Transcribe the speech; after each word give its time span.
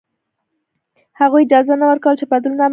هغوی 1.19 1.43
اجازه 1.47 1.73
نه 1.81 1.85
ورکوله 1.91 2.15
چې 2.19 2.25
بدلون 2.31 2.55
رامنځته 2.59 2.67
شي. 2.67 2.69